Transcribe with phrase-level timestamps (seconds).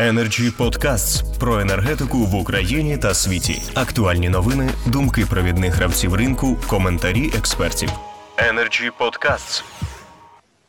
[0.00, 3.62] Energy Podcasts про енергетику в Україні та світі.
[3.74, 7.88] Актуальні новини, думки провідних гравців ринку, коментарі експертів.
[8.36, 9.64] Energy Podcasts.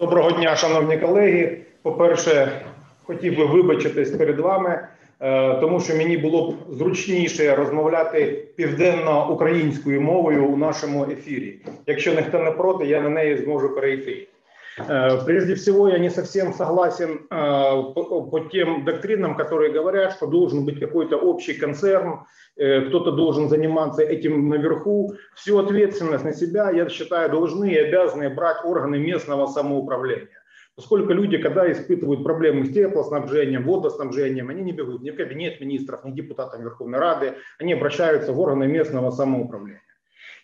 [0.00, 1.58] Доброго дня, шановні колеги.
[1.82, 2.62] По-перше,
[3.04, 4.88] хотів би вибачитись перед вами,
[5.20, 11.58] е, тому що мені було б зручніше розмовляти південно-українською мовою у нашому ефірі.
[11.86, 14.28] Якщо ніхто не проти, я на неї зможу перейти.
[14.76, 20.64] Э, прежде всего, я не совсем согласен э, по, тем доктринам, которые говорят, что должен
[20.64, 22.26] быть какой-то общий концерн,
[22.56, 25.14] э, кто-то должен заниматься этим наверху.
[25.34, 30.28] Всю ответственность на себя, я считаю, должны и обязаны брать органы местного самоуправления.
[30.76, 36.04] Поскольку люди, когда испытывают проблемы с теплоснабжением, водоснабжением, они не бегут ни в кабинет министров,
[36.04, 39.82] ни депутатам Верховной Рады, они обращаются в органы местного самоуправления.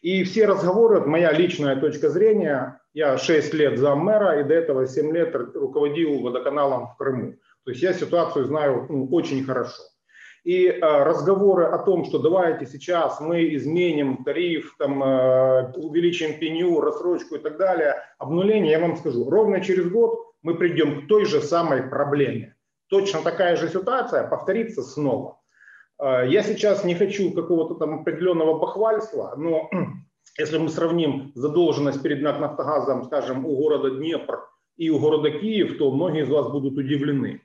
[0.02, 4.86] И все разговоры, моя личная точка зрения, я 6 лет за мэра и до этого
[4.86, 7.34] 7 лет руководил водоканалом в Крыму.
[7.64, 9.82] То есть я ситуацию знаю ну, очень хорошо.
[10.42, 16.80] И э, разговоры о том, что давайте сейчас мы изменим тариф, там, э, увеличим пеню,
[16.80, 21.26] рассрочку и так далее, обнуление, я вам скажу, ровно через год мы придем к той
[21.26, 22.56] же самой проблеме.
[22.88, 25.39] Точно такая же ситуация повторится снова.
[26.00, 29.68] А, я сейчас не хочу какого-то там определенного бахвальства, но
[30.38, 35.90] если мы сравним задолженность перед Нафтогазом, скажем, у города Днепр и у города Киев, то
[35.90, 37.42] многие из вас будут удивлены.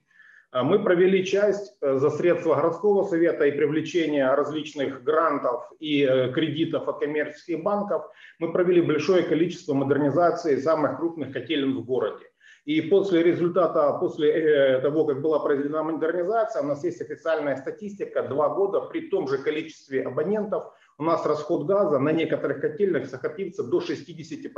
[0.55, 6.31] А, мы провели часть э, за средства городского совета и привлечения различных грантов и э,
[6.31, 8.05] кредитов от коммерческих банков.
[8.39, 12.23] Мы провели большое количество модернизации самых крупных котелен в городе.
[12.63, 18.23] И после результата, после э, того, как была произведена модернизация, у нас есть официальная статистика,
[18.23, 23.61] два года при том же количестве абонентов у нас расход газа на некоторых котельных сократится
[23.61, 24.53] до 60%.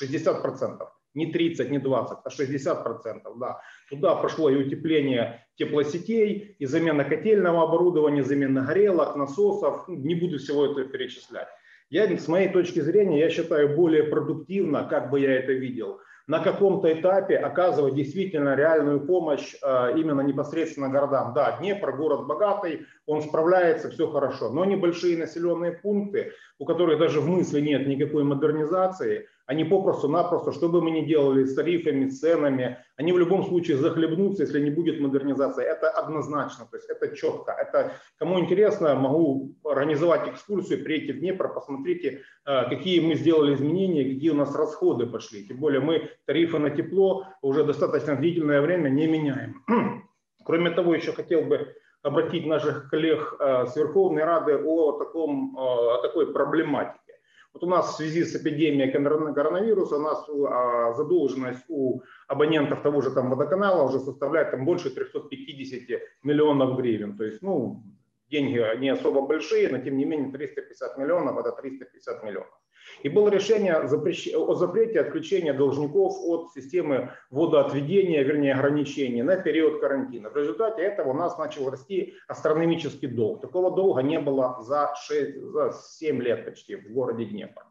[0.00, 0.88] 60%.
[1.18, 3.38] Не 30, не 20, а 60%.
[3.38, 3.60] Да.
[3.90, 9.88] Туда пошло и утепление теплосетей, и замена котельного оборудования, замена горелок, насосов.
[9.88, 11.48] Не буду всего этого перечислять.
[11.90, 16.40] Я, с моей точки зрения, я считаю более продуктивно, как бы я это видел– на
[16.40, 21.32] каком-то этапе оказывать действительно реальную помощь э, именно непосредственно городам.
[21.32, 27.20] Да, Днепр, город богатый, он справляется, все хорошо, но небольшие населенные пункты, у которых даже
[27.20, 32.20] в мысли нет никакой модернизации, они попросту-напросто, что бы мы ни делали с тарифами, с
[32.20, 35.64] ценами, они в любом случае захлебнутся, если не будет модернизации.
[35.64, 37.52] Это однозначно, то есть это четко.
[37.52, 44.04] Это, кому интересно, могу организовать экскурсию, приедьте в Днепр, посмотрите, э, какие мы сделали изменения,
[44.04, 45.48] какие у нас расходы пошли.
[45.48, 49.64] Тем более мы тарифы на тепло уже достаточно длительное время не меняем.
[50.44, 55.60] Кроме того, еще хотел бы обратить наших коллег э, с Верховной Рады о, таком, э,
[55.60, 57.07] о такой проблематике.
[57.54, 63.00] Вот у нас в связи с эпидемией коронавируса у нас а, задолженность у абонентов того
[63.00, 67.16] же там водоканала уже составляет там больше 350 миллионов гривен.
[67.16, 67.82] То есть, ну,
[68.30, 72.57] деньги не особо большие, но тем не менее 350 миллионов это 350 миллионов.
[73.02, 80.30] И было решение о запрете отключения должников от системы водоотведения, вернее ограничений на период карантина.
[80.30, 83.40] В результате этого у нас начал расти астрономический долг.
[83.40, 87.62] Такого долга не было за, 6, за 7 лет почти в городе Днепр.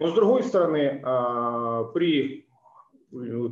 [0.00, 2.48] Но с другой стороны, а, при,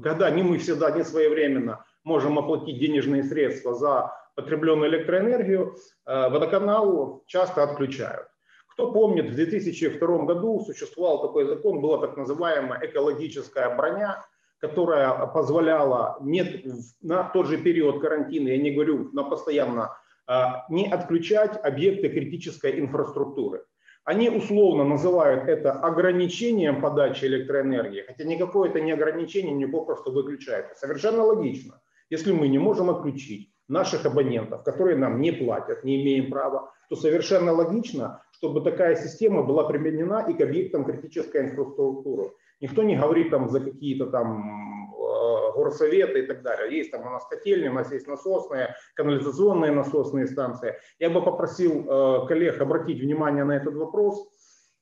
[0.02, 7.22] когда не мы всегда, не своевременно можем оплатить денежные средства за потребленную электроэнергию, а, водоканал
[7.26, 8.26] часто отключают.
[8.72, 14.24] Кто помнит, в 2002 году существовал такой закон, была так называемая экологическая броня,
[14.60, 16.64] которая позволяла не,
[17.02, 19.96] на тот же период карантина, я не говорю на постоянно,
[20.26, 23.64] а, не отключать объекты критической инфраструктуры.
[24.04, 30.74] Они условно называют это ограничением подачи электроэнергии, хотя никакое это не ограничение, не попросту выключается.
[30.74, 31.80] Совершенно логично.
[32.08, 36.96] Если мы не можем отключить наших абонентов, которые нам не платят, не имеем права, то
[36.96, 42.32] совершенно логично, чтобы такая система была применена и к объектам критической инфраструктуры.
[42.60, 46.76] Никто не говорит там за какие-то там э, горсоветы и так далее.
[46.76, 50.75] Есть там у нас котельни, у нас есть насосные, канализационные насосные станции.
[50.99, 54.28] Я бы попросил э, коллег обратить внимание на этот вопрос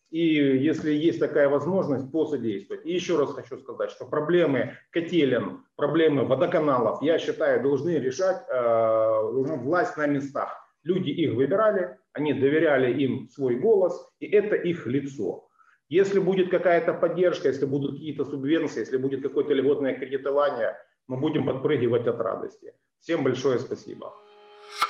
[0.09, 2.87] и, если есть такая возможность, посодействовать.
[2.87, 9.57] И еще раз хочу сказать, что проблемы котелен, проблемы водоканалов, я считаю, должны решать э,
[9.59, 10.70] власть на местах.
[10.84, 15.48] Люди их выбирали, они доверяли им свой голос, и это их лицо.
[15.90, 20.76] Если будет какая-то поддержка, если будут какие-то субвенции, если будет какое-то льготное кредитование,
[21.08, 22.74] мы будем подпрыгивать от радости.
[23.00, 24.14] Всем большое спасибо.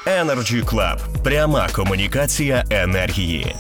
[0.06, 1.24] Energy Club.
[1.24, 3.56] Пряма комунікація енергії.